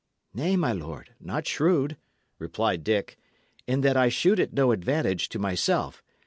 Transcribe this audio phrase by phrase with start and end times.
[0.33, 1.95] "Nay, my lord, not shrewd,"
[2.39, 3.19] replied Dick,
[3.67, 6.01] "in that I shoot at no advantage to myself.